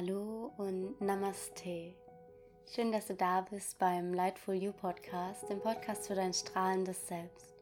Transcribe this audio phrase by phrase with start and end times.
[0.00, 1.92] Hallo und Namaste.
[2.74, 7.54] Schön, dass du da bist beim Lightful You Podcast, dem Podcast für dein strahlendes Selbst.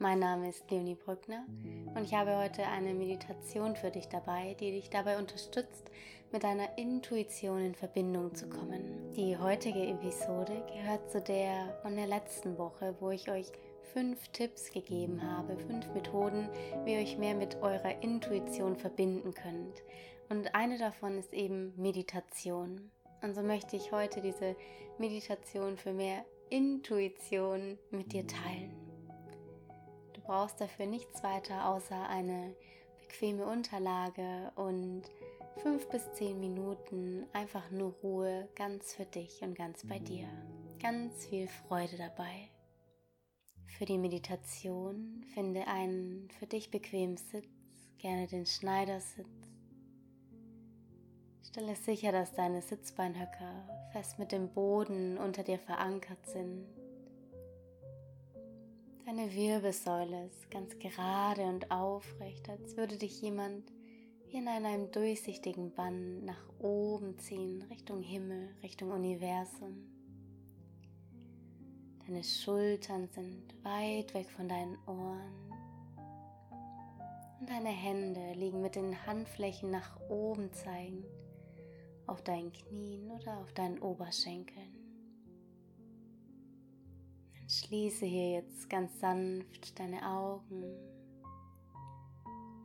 [0.00, 1.46] Mein Name ist Leonie Brückner
[1.94, 5.88] und ich habe heute eine Meditation für dich dabei, die dich dabei unterstützt,
[6.32, 9.12] mit deiner Intuition in Verbindung zu kommen.
[9.12, 13.52] Die heutige Episode gehört zu der von der letzten Woche, wo ich euch
[13.92, 16.48] fünf Tipps gegeben habe, fünf Methoden,
[16.84, 19.84] wie ihr euch mehr mit eurer Intuition verbinden könnt.
[20.28, 22.90] Und eine davon ist eben Meditation.
[23.22, 24.56] Und so möchte ich heute diese
[24.98, 28.72] Meditation für mehr Intuition mit dir teilen.
[30.12, 32.54] Du brauchst dafür nichts weiter außer eine
[33.00, 35.02] bequeme Unterlage und
[35.62, 40.28] fünf bis zehn Minuten einfach nur Ruhe ganz für dich und ganz bei dir.
[40.80, 42.50] Ganz viel Freude dabei.
[43.66, 47.46] Für die Meditation finde einen für dich bequemen Sitz,
[47.98, 49.47] gerne den Schneidersitz.
[51.48, 56.66] Stelle sicher, dass deine Sitzbeinhöcker fest mit dem Boden unter dir verankert sind.
[59.06, 63.72] Deine Wirbelsäule ist ganz gerade und aufrecht, als würde dich jemand
[64.26, 69.88] wie in einem durchsichtigen Band nach oben ziehen, Richtung Himmel, Richtung Universum.
[72.06, 75.50] Deine Schultern sind weit weg von deinen Ohren.
[77.40, 81.06] Und deine Hände liegen mit den Handflächen nach oben zeigend
[82.08, 84.74] auf deinen Knien oder auf deinen Oberschenkeln.
[87.34, 90.64] Dann schließe hier jetzt ganz sanft deine Augen.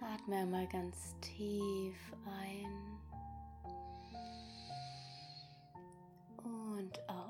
[0.00, 2.98] Atme einmal ganz tief ein
[6.44, 7.28] und aus.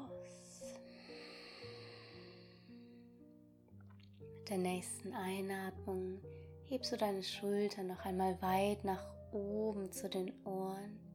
[4.48, 6.20] der nächsten Einatmung
[6.64, 11.07] hebst du deine Schultern noch einmal weit nach oben zu den Ohren.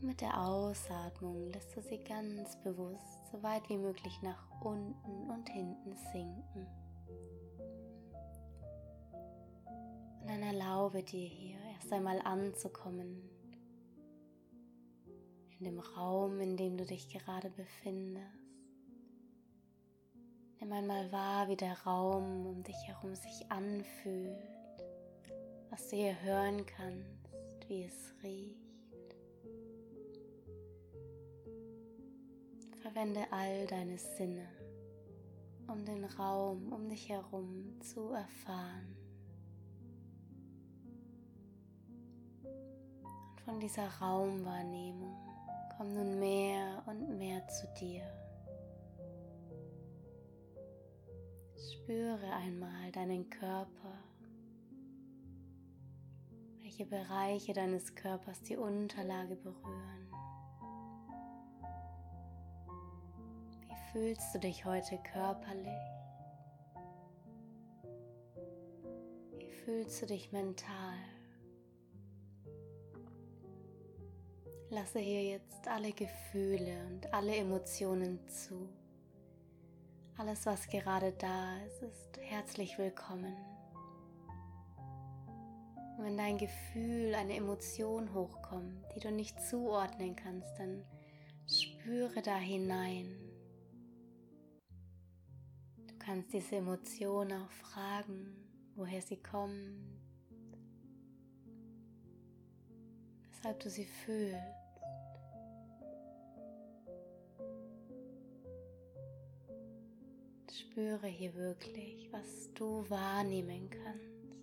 [0.00, 5.48] Mit der Ausatmung lässt du sie ganz bewusst so weit wie möglich nach unten und
[5.48, 6.66] hinten sinken.
[10.20, 13.22] Und dann erlaube dir hier erst einmal anzukommen
[15.58, 18.26] in dem Raum, in dem du dich gerade befindest.
[20.60, 24.36] Nimm einmal wahr, wie der Raum um dich herum sich anfühlt,
[25.70, 28.65] was du hier hören kannst, wie es riecht.
[32.86, 34.46] Verwende all deine Sinne,
[35.66, 38.96] um den Raum um dich herum zu erfahren.
[42.44, 45.16] Und von dieser Raumwahrnehmung
[45.76, 48.04] komm nun mehr und mehr zu dir.
[51.56, 53.98] Spüre einmal deinen Körper,
[56.62, 60.05] welche Bereiche deines Körpers die Unterlage berühren.
[63.96, 65.72] Fühlst du dich heute körperlich?
[69.38, 70.98] Wie fühlst du dich mental?
[74.68, 78.68] Lasse hier jetzt alle Gefühle und alle Emotionen zu.
[80.18, 83.34] Alles, was gerade da ist, ist herzlich willkommen.
[85.96, 90.84] Und wenn dein Gefühl, eine Emotion hochkommt, die du nicht zuordnen kannst, dann
[91.46, 93.25] spüre da hinein.
[96.06, 98.36] Kannst diese Emotion auch fragen,
[98.76, 99.74] woher sie kommt,
[103.28, 104.36] weshalb du sie fühlst.
[110.48, 114.36] Spüre hier wirklich, was du wahrnehmen kannst.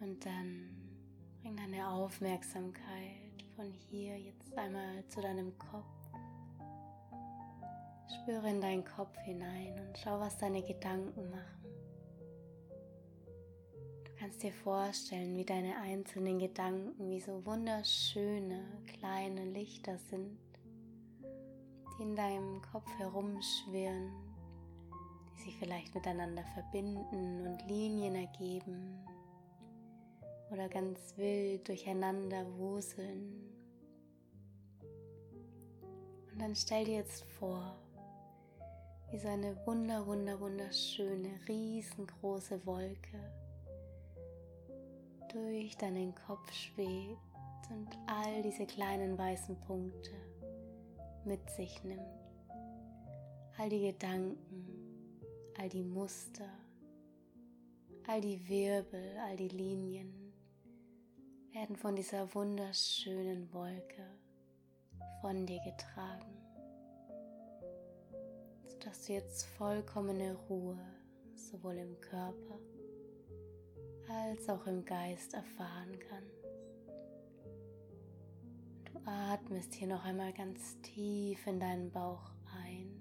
[0.00, 0.68] Und dann
[1.42, 3.23] bring deine Aufmerksamkeit
[3.56, 5.84] von hier jetzt einmal zu deinem Kopf.
[8.22, 11.64] Spüre in deinen Kopf hinein und schau, was deine Gedanken machen
[14.24, 20.38] kannst dir vorstellen, wie deine einzelnen Gedanken wie so wunderschöne kleine Lichter sind,
[21.98, 24.10] die in deinem Kopf herumschwirren,
[25.36, 29.04] die sich vielleicht miteinander verbinden und Linien ergeben
[30.50, 33.54] oder ganz wild durcheinander wuseln.
[36.32, 37.76] Und dann stell dir jetzt vor,
[39.10, 43.18] wie so eine wunder, wunder, wunderschöne, riesengroße Wolke
[45.32, 47.18] durch deinen Kopf schwebt
[47.70, 50.12] und all diese kleinen weißen Punkte
[51.24, 52.00] mit sich nimmt.
[53.56, 54.66] All die Gedanken,
[55.58, 56.48] all die Muster,
[58.06, 60.23] all die Wirbel, all die Linien
[61.54, 64.04] werden von dieser wunderschönen Wolke
[65.20, 66.36] von dir getragen,
[68.66, 70.84] sodass du jetzt vollkommene Ruhe
[71.36, 72.58] sowohl im Körper
[74.08, 76.44] als auch im Geist erfahren kannst.
[78.86, 82.32] Du atmest hier noch einmal ganz tief in deinen Bauch
[82.64, 83.00] ein.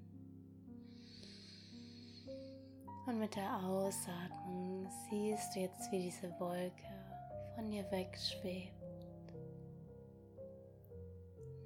[3.08, 7.03] Und mit der Ausatmung siehst du jetzt, wie diese Wolke
[7.56, 8.72] von dir wegschwebt.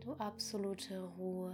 [0.02, 1.54] Du absolute Ruhe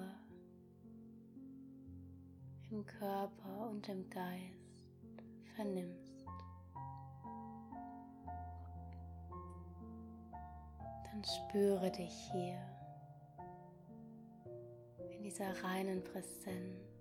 [2.69, 5.23] im Körper und im Geist
[5.55, 6.25] vernimmst.
[11.05, 12.59] Dann spüre dich hier
[15.15, 16.93] in dieser reinen Präsenz.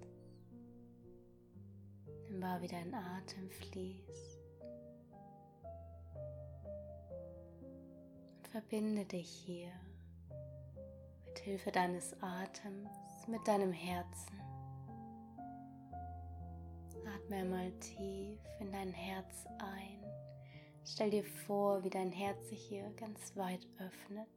[2.28, 4.31] Nimm wahr, wie dein Atem fließt.
[8.52, 9.72] Verbinde dich hier
[11.26, 12.90] mit Hilfe deines Atems
[13.26, 14.38] mit deinem Herzen.
[17.06, 20.04] Atme einmal tief in dein Herz ein
[20.84, 24.28] Stell dir vor, wie dein Herz sich hier ganz weit öffnet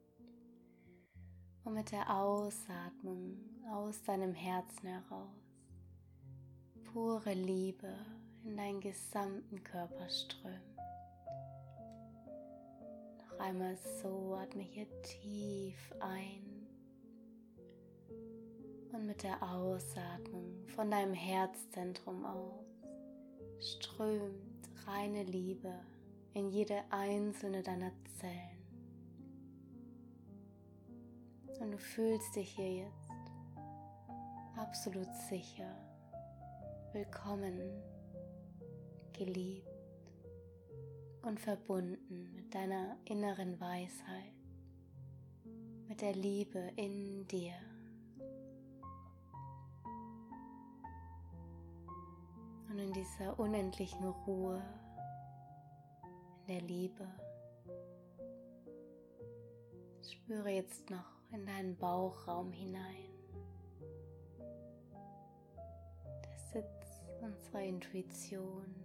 [1.66, 3.38] und mit der Ausatmung
[3.70, 5.36] aus deinem Herzen heraus
[6.86, 7.94] pure Liebe
[8.46, 10.75] in deinen gesamten Körper strömt.
[13.38, 16.68] Noch einmal so, atme hier tief ein
[18.94, 22.66] und mit der Ausatmung von deinem Herzzentrum aus
[23.60, 25.74] strömt reine Liebe
[26.34, 28.64] in jede einzelne deiner Zellen.
[31.60, 33.12] Und du fühlst dich hier jetzt
[34.56, 35.76] absolut sicher,
[36.94, 37.60] willkommen,
[39.14, 39.75] geliebt
[41.26, 44.34] und verbunden mit deiner inneren Weisheit,
[45.88, 47.56] mit der Liebe in dir.
[52.70, 54.62] Und in dieser unendlichen Ruhe
[56.48, 57.08] der Liebe.
[60.02, 63.10] Spüre jetzt noch in deinen Bauchraum hinein.
[66.24, 68.76] Der Sitz unserer Intuition,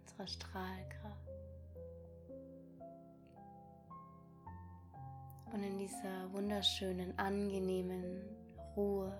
[0.00, 1.27] unserer Strahlkraft.
[5.68, 8.22] In dieser wunderschönen, angenehmen
[8.74, 9.12] Ruhe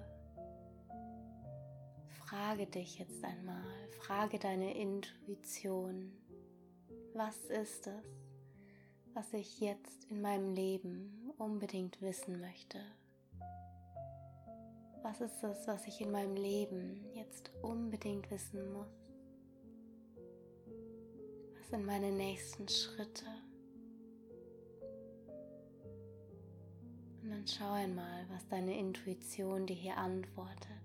[2.28, 3.64] frage dich jetzt einmal,
[4.00, 6.10] frage deine Intuition,
[7.12, 8.04] was ist es,
[9.12, 12.78] was ich jetzt in meinem Leben unbedingt wissen möchte?
[15.02, 18.92] Was ist es, was ich in meinem Leben jetzt unbedingt wissen muss?
[21.58, 23.26] Was sind meine nächsten Schritte?
[27.28, 30.80] Und dann schau einmal, was deine Intuition dir hier antwortet.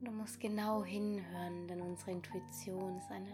[0.00, 3.30] Du musst genau hinhören, denn unsere Intuition ist eine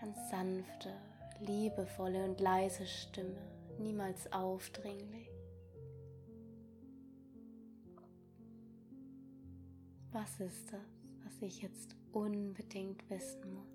[0.00, 0.94] ganz sanfte,
[1.40, 3.36] liebevolle und leise Stimme,
[3.78, 5.28] niemals aufdringlich.
[10.10, 10.80] Was ist das,
[11.22, 13.73] was ich jetzt unbedingt wissen muss?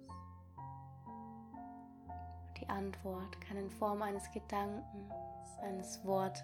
[2.70, 5.14] Antwort kann in Form eines Gedankens,
[5.62, 6.44] eines Wortes,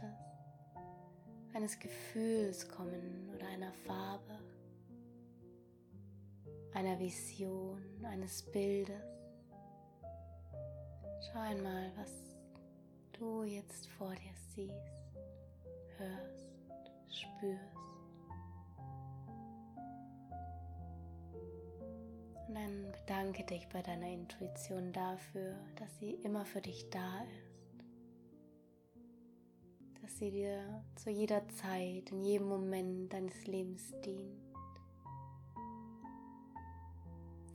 [1.53, 4.39] eines Gefühls kommen oder einer Farbe,
[6.74, 8.96] einer Vision, eines Bildes.
[11.22, 12.12] Schau einmal, was
[13.13, 14.74] du jetzt vor dir siehst,
[15.98, 16.50] hörst,
[17.10, 17.75] spürst.
[22.48, 27.84] Und dann bedanke dich bei deiner Intuition dafür, dass sie immer für dich da ist.
[30.02, 34.42] Dass sie dir zu jeder Zeit, in jedem Moment deines Lebens dient.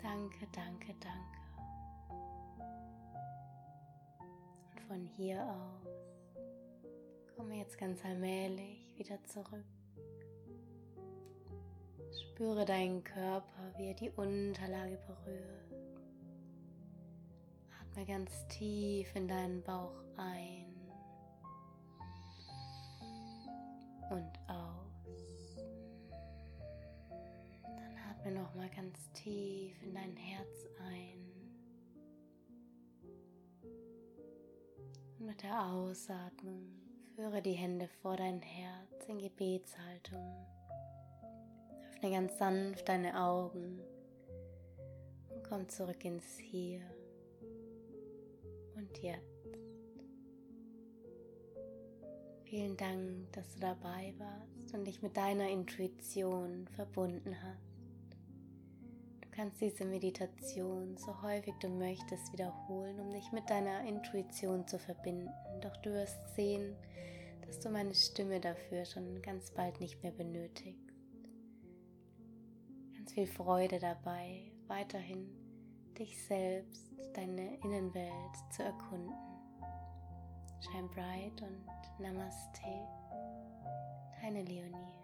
[0.02, 1.40] Danke, danke, danke.
[4.88, 6.00] von hier aus
[7.40, 9.64] komme jetzt ganz allmählich wieder zurück.
[12.40, 15.74] Spüre deinen Körper, wie er die Unterlage berührt.
[17.78, 20.74] Atme ganz tief in deinen Bauch ein
[24.08, 25.58] und aus.
[27.62, 31.20] Dann atme noch mal ganz tief in dein Herz ein.
[35.18, 36.72] mit der Ausatmung
[37.14, 40.59] führe die Hände vor dein Herz in Gebetshaltung.
[42.00, 43.78] Öffne ganz sanft deine Augen
[45.28, 46.80] und komm zurück ins Hier
[48.74, 49.58] und jetzt.
[52.44, 58.16] Vielen Dank, dass du dabei warst und dich mit deiner Intuition verbunden hast.
[59.20, 64.78] Du kannst diese Meditation so häufig du möchtest wiederholen, um dich mit deiner Intuition zu
[64.78, 65.28] verbinden.
[65.60, 66.74] Doch du wirst sehen,
[67.46, 70.89] dass du meine Stimme dafür schon ganz bald nicht mehr benötigst.
[73.00, 75.26] Ganz viel Freude dabei, weiterhin
[75.98, 78.12] dich selbst, deine Innenwelt
[78.50, 79.14] zu erkunden.
[80.60, 81.64] Shine bright und
[81.98, 82.60] Namaste,
[84.20, 84.99] deine Leonie.